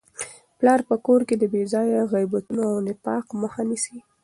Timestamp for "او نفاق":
2.71-3.25